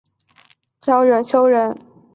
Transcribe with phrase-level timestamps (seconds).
[0.81, 1.79] 张懋修人。